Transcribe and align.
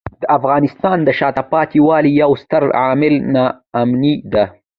د 0.21 0.23
افغانستان 0.37 0.97
د 1.03 1.09
شاته 1.19 1.43
پاتې 1.51 1.77
والي 1.87 2.11
یو 2.21 2.31
ستر 2.41 2.63
عامل 2.81 3.15
ناامني 3.33 4.13
دی. 4.31 4.45